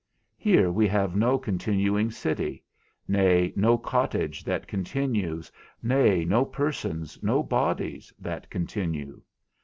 [0.39, 2.63] Here we have no continuing city,
[3.07, 5.51] nay, no cottage that continues,
[5.83, 9.21] nay, no persons, no bodies, that continue.